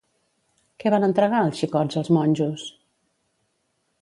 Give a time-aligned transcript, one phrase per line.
[0.83, 2.65] Què van entregar els xicots als monjos?